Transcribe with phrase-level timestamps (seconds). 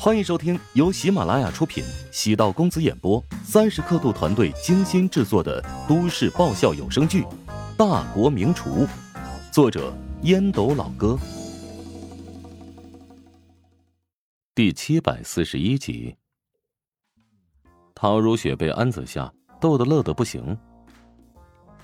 [0.00, 7.22] 欢迎收听由喜马拉雅出品、喜道公子演播、三十刻度团队精心制作的都市爆笑有声剧
[7.76, 8.86] 《大国名厨》，
[9.52, 9.92] 作者
[10.22, 11.18] 烟斗老哥，
[14.54, 16.14] 第七百四十一集。
[17.92, 20.56] 陶如雪被安子夏逗得乐得不行。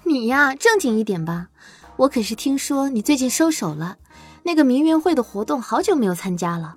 [0.04, 1.48] 你呀，正经一点吧！
[1.96, 3.98] 我可是听说你最近收手了，
[4.44, 6.76] 那个名媛会的活动好久没有参加了。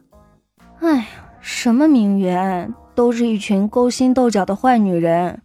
[0.80, 1.27] 哎呀！
[1.50, 5.42] 什么名媛，都是一群勾心斗角的坏女人。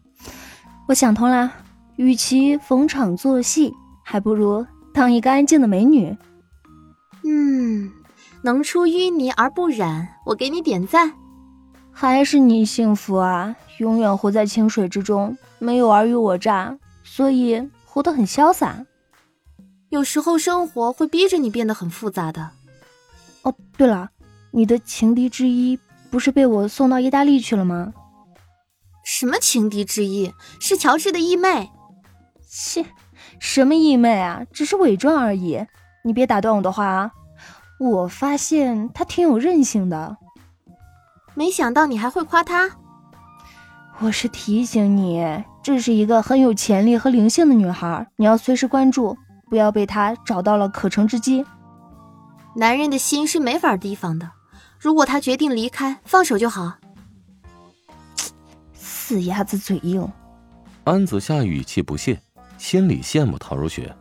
[0.88, 1.52] 我想通了，
[1.95, 6.16] 与其逢场作戏，还不如当一个安静的美女。
[7.23, 7.92] 嗯，
[8.42, 11.12] 能出淤泥而不染，我给你点赞。
[11.92, 18.84] 还是你幸福啊，永远活在清水之中，没有尔虞我诈，所以活得很潇洒。
[19.91, 22.50] 有时候生活会逼着你变得很复杂的。
[23.42, 24.11] 哦，对了，
[24.50, 25.78] 你的情敌之一。
[26.12, 27.94] 不是被我送到意大利去了吗？
[29.02, 30.34] 什么情敌之意？
[30.60, 31.70] 是乔治的义妹。
[32.46, 32.84] 切，
[33.41, 34.42] 什么义妹啊？
[34.52, 35.64] 只是伪装而已。
[36.04, 37.12] 你别打断我的话啊！
[37.80, 40.19] 我发现他挺有韧性的。
[41.34, 42.70] 没想到你还会夸她。
[44.00, 49.16] 我是提醒你，这是一个很有潜力和灵性的女孩，你要随时关注，
[49.48, 51.47] 不要被她找到了可乘之机。
[52.54, 54.30] 男人的心是没法提防的。
[54.83, 56.72] 如果他决定离开，放手就好。
[58.75, 60.05] 死鸭子嘴硬。
[60.83, 62.20] 安子夏语气不屑，
[62.58, 63.94] 心里羡慕陶如雪，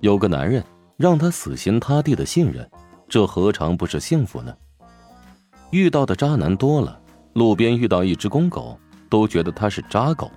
[0.00, 0.64] 有个男人
[0.96, 2.66] 让她死心塌地的信任，
[3.06, 4.56] 这何尝不是幸福呢？
[5.68, 6.98] 遇到的渣男多了，
[7.34, 10.30] 路边遇到一只公狗，都觉得他是渣狗。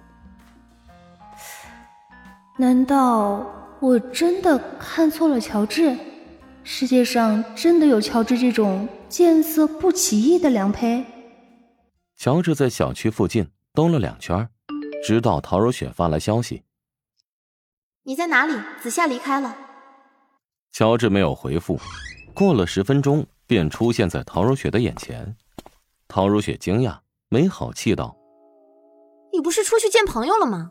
[2.58, 5.96] 难道我真的看错了乔治？
[6.72, 11.04] 世界上真的有乔治这种见色不起意的良配？
[12.16, 14.48] 乔治在小区附近兜了两圈，
[15.04, 16.62] 直到陶如雪发来消息
[18.06, 18.54] ：“你在哪里？
[18.80, 19.58] 子夏离开了。”
[20.72, 21.80] 乔治没有回复，
[22.36, 25.36] 过了十分钟便出现在陶如雪的眼前。
[26.08, 28.16] 陶如雪惊讶，没好气道
[29.34, 30.70] ：“你不是出去见朋友了吗？”“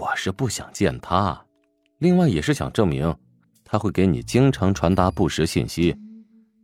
[0.00, 1.46] 我是不想见他，
[1.98, 3.16] 另外也是想证明。”
[3.64, 5.96] 他会给你经常传达不实信息，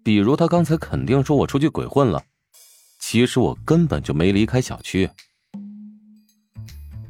[0.05, 2.22] 比如他刚才肯定说我出去鬼混了，
[2.99, 5.09] 其实我根本就没离开小区。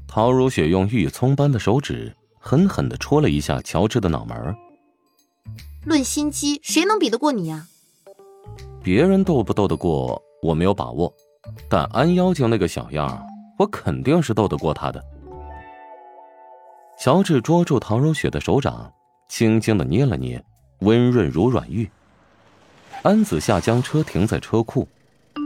[0.06, 4.54] 陶如雪用玉葱般的手指狠狠的戳了一下乔治的脑门。
[5.84, 7.66] 论心机，谁能比得过你呀？
[8.82, 11.12] 别人斗不斗得过我没有把握，
[11.68, 13.22] 但安妖精那个小样，
[13.58, 15.04] 我肯定是斗得过他的。
[16.98, 18.92] 乔治捉住陶如雪的手掌。
[19.30, 20.44] 轻轻的捏了捏，
[20.80, 21.88] 温润如软玉。
[23.02, 24.88] 安子夏将车停在车库，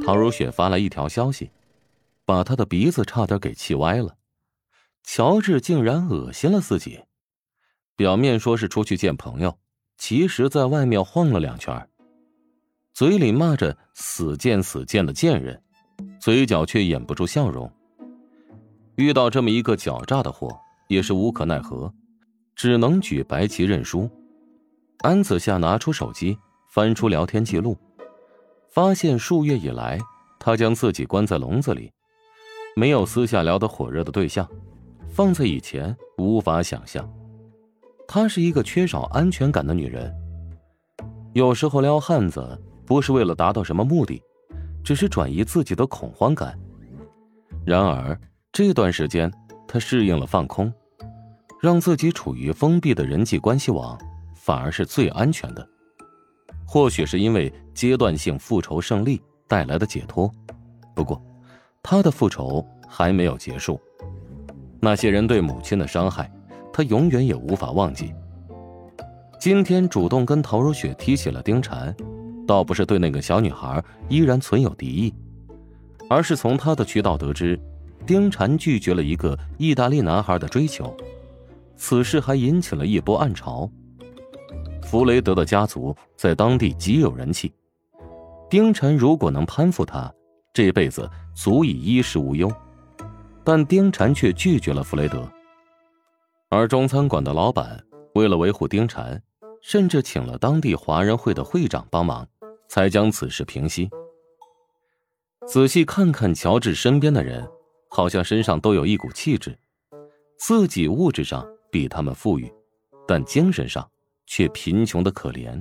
[0.05, 1.51] 陶如雪发来一条消息，
[2.25, 4.17] 把他的鼻子差点给气歪了。
[5.03, 7.03] 乔治竟然恶心了自己，
[7.95, 9.59] 表面说是出去见朋友，
[9.99, 11.87] 其实在外面晃了两圈，
[12.95, 15.63] 嘴里骂着“死贱死贱的贱人”，
[16.19, 17.71] 嘴角却掩不住笑容。
[18.97, 20.59] 遇到这么一个狡诈的货，
[20.89, 21.93] 也是无可奈何。
[22.55, 24.09] 只能举白旗认输。
[25.01, 26.39] 安子夏拿出手机，
[26.69, 27.77] 翻出聊天记录，
[28.71, 29.99] 发现数月以来，
[30.39, 31.93] 他将自己关在笼子里，
[32.75, 34.49] 没有私下聊得火热的对象。
[35.09, 37.09] 放在以前，无法想象。
[38.09, 40.13] 她是一个缺少安全感的女人。
[41.35, 44.21] 有时候撩汉子不是为了达到什么目的，
[44.83, 46.59] 只是转移自己的恐慌感。
[47.65, 48.19] 然而
[48.53, 49.33] 这段时间，
[49.69, 50.73] 她适应了放空。
[51.65, 53.99] 让自己处于封闭的人际关系网，
[54.35, 55.67] 反而是最安全的。
[56.67, 60.31] 或许是因为阶段性复仇胜利带来的解脱，
[60.95, 61.19] 不过，
[61.83, 63.81] 他的复仇还没有结束。
[64.79, 66.31] 那些人对母亲的伤害，
[66.71, 68.13] 他永远也无法忘记。
[69.41, 71.95] 今天主动跟陶如雪提起了丁婵，
[72.47, 75.15] 倒不是对那个小女孩依然存有敌意，
[76.11, 77.59] 而是从他的渠道得知，
[78.05, 80.95] 丁婵拒绝了一个意大利男孩的追求。
[81.77, 83.71] 此事还引起了一波暗潮。
[84.83, 87.53] 弗雷德的家族在当地极有人气，
[88.49, 90.13] 丁晨如果能攀附他，
[90.53, 92.51] 这辈子足以衣食无忧。
[93.43, 95.29] 但丁禅却拒绝了弗雷德，
[96.49, 97.83] 而中餐馆的老板
[98.15, 99.21] 为了维护丁禅，
[99.61, 102.27] 甚至请了当地华人会的会长帮忙，
[102.69, 103.91] 才将此事平息。
[105.47, 107.47] 仔细看看乔治身边的人，
[107.91, 109.59] 好像身上都有一股气质，
[110.39, 111.47] 自己物质上。
[111.75, 112.49] 比他们富裕，
[113.05, 113.85] 但精神上
[114.27, 115.61] 却贫穷的可怜。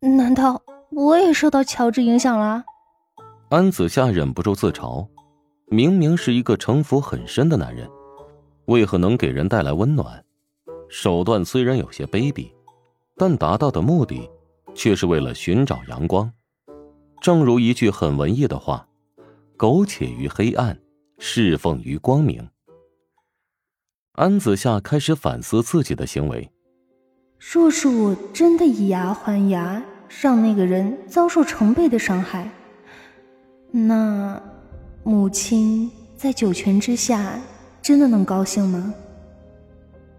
[0.00, 0.60] 难道
[0.90, 2.64] 我也受到乔治影响了。
[3.50, 5.06] 安子夏忍不住自嘲：
[5.66, 7.88] 明明是一个城府很深的男人，
[8.64, 10.24] 为何能给人带来温暖？
[10.88, 12.50] 手段虽然有些卑鄙，
[13.16, 14.28] 但达到的目的
[14.74, 16.28] 却是为了寻找阳光。
[17.20, 18.84] 正如一句很文艺的话
[19.56, 20.76] ：“苟且于黑暗，
[21.18, 22.44] 侍奉于光明。”
[24.14, 26.50] 安子夏开始反思自己的行为。
[27.38, 29.82] 若是我真的以牙还牙，
[30.20, 32.50] 让那个人遭受成倍的伤害，
[33.70, 34.42] 那
[35.04, 37.40] 母亲在九泉之下
[37.80, 38.92] 真的能高兴吗？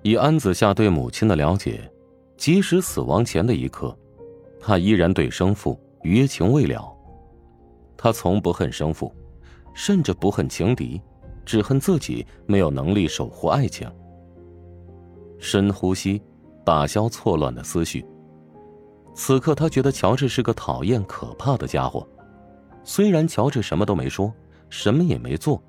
[0.01, 1.91] 以安子夏对母亲的了解，
[2.37, 3.95] 即使死亡前的一刻，
[4.59, 6.91] 他依然对生父余情未了。
[7.95, 9.13] 他从不恨生父，
[9.75, 10.99] 甚至不恨情敌，
[11.45, 13.89] 只恨自己没有能力守护爱情。
[15.39, 16.21] 深呼吸，
[16.63, 18.05] 打消错乱的思绪。
[19.13, 22.07] 此刻，他觉得乔治是个讨厌可怕的家伙。
[22.83, 24.33] 虽然乔治什么都没说，
[24.69, 25.61] 什么也没做，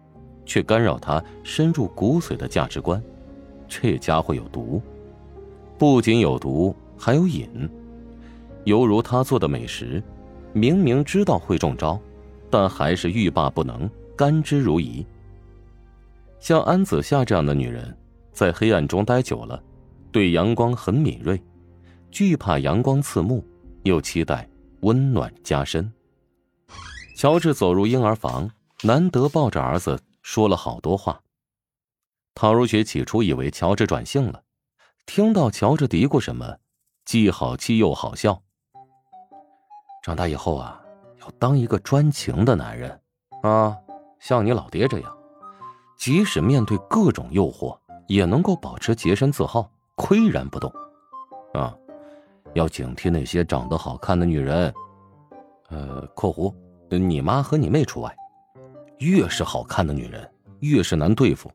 [0.46, 3.02] 却干扰他深入骨髓的价值观。
[3.66, 4.80] 这家伙有毒，
[5.78, 7.48] 不仅有毒，还有瘾。
[8.64, 10.02] 犹如他做的美食，
[10.52, 11.98] 明明知道会中招，
[12.48, 15.04] 但还是欲罢不能，甘之如饴。
[16.42, 17.96] 像安子夏这样的女人，
[18.32, 19.62] 在黑暗中待久了，
[20.10, 21.40] 对阳光很敏锐，
[22.10, 23.46] 惧怕阳光刺目，
[23.84, 24.50] 又期待
[24.80, 25.90] 温暖加深。
[27.14, 28.50] 乔治走入婴儿房，
[28.82, 31.20] 难得抱着儿子说了好多话。
[32.34, 34.42] 陶如雪起初以为乔治转性了，
[35.06, 36.56] 听到乔治嘀咕什么，
[37.04, 38.42] 既好气又好笑。
[40.02, 40.82] 长大以后啊，
[41.20, 43.00] 要当一个专情的男人，
[43.44, 43.78] 啊，
[44.18, 45.16] 像你老爹这样，
[46.02, 47.78] 即使面对各种诱惑，
[48.08, 50.68] 也能够保持洁身自好，岿然不动。
[51.54, 51.72] 啊，
[52.54, 54.74] 要警惕那些长得好看的女人，
[55.68, 56.52] 呃（括弧
[56.98, 58.12] 你妈和你妹除外），
[58.98, 60.28] 越是好看的女人，
[60.58, 61.48] 越是难对付。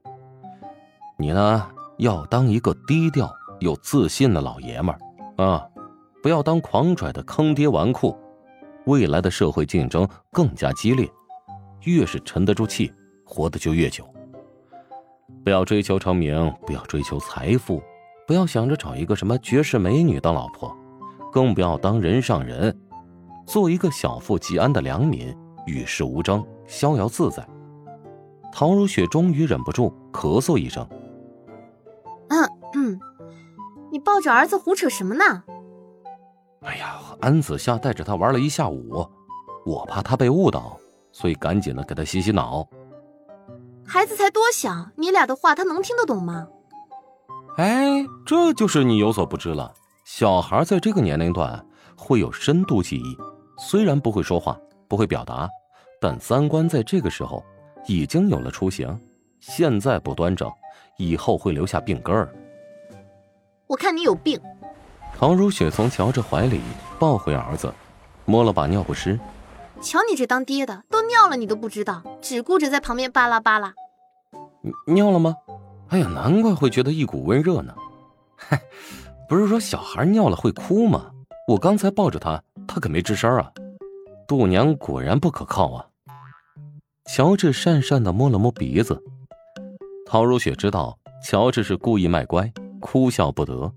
[1.17, 3.29] 你呢，要当一个低调
[3.59, 4.95] 又自信的老爷们
[5.35, 5.69] 儿，啊，
[6.23, 8.15] 不要当狂拽的坑爹纨绔。
[8.85, 11.05] 未来的社会竞争更加激烈，
[11.81, 12.93] 越是沉得住气，
[13.25, 14.09] 活得就越久。
[15.43, 17.81] 不要追求成名，不要追求财富，
[18.25, 20.75] 不要想着找一个什么绝世美女当老婆，
[21.31, 22.77] 更不要当人上人，
[23.45, 25.35] 做一个小富即安的良民，
[25.65, 27.47] 与世无争，逍遥自在。
[28.53, 30.87] 陶如雪终于忍不住咳嗽一声。
[32.29, 32.99] 嗯嗯，
[33.91, 35.43] 你抱着儿子胡扯什么呢？
[36.61, 39.05] 哎呀，安子夏带着他玩了一下午，
[39.65, 40.77] 我怕他被误导，
[41.11, 42.67] 所以赶紧的给他洗洗脑。
[43.89, 46.47] 孩子才多小，你俩的话他能听得懂吗？
[47.57, 49.73] 哎，这就是你有所不知了。
[50.03, 53.17] 小孩在这个年龄段会有深度记忆，
[53.57, 55.49] 虽然不会说话，不会表达，
[56.01, 57.41] 但三观在这个时候
[57.87, 58.99] 已经有了雏形。
[59.39, 60.51] 现在不端正，
[60.97, 62.33] 以后会留下病根儿。
[63.67, 64.39] 我看你有病。
[65.17, 66.59] 唐如雪从乔治怀里
[66.99, 67.73] 抱回儿子，
[68.25, 69.17] 摸了把尿不湿。
[69.81, 73.73] 瞧你这当爹的，都尿了你都不知道，只顾着在旁边巴拉巴拉。
[74.87, 75.35] 尿了吗？
[75.89, 77.73] 哎呀，难怪会觉得一股温热呢。
[78.35, 78.61] 嗨，
[79.29, 81.11] 不是说小孩尿了会哭吗？
[81.47, 83.51] 我刚才抱着他，他可没吱声啊。
[84.27, 85.85] 度娘果然不可靠啊。
[87.05, 89.01] 乔治讪讪的摸了摸鼻子。
[90.05, 92.51] 陶如雪知道乔治是故意卖乖。
[92.79, 93.71] 哭笑不得，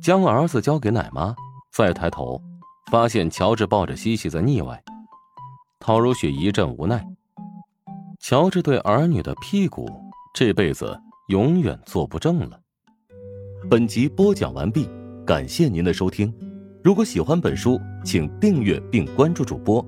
[0.00, 1.34] 将儿子交给奶妈，
[1.72, 2.40] 再抬头，
[2.90, 4.82] 发现乔治抱着西西在腻歪。
[5.80, 7.04] 陶如雪一阵无奈。
[8.18, 9.88] 乔治对儿女的屁股，
[10.34, 12.60] 这辈子永远坐不正了。
[13.70, 14.88] 本集播讲完毕，
[15.24, 16.32] 感谢您的收听。
[16.82, 19.84] 如果喜欢本书，请订阅并关注主播。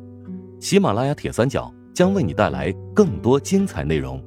[0.61, 4.23] 喜马拉雅铁三角将为你带来更多精彩内容。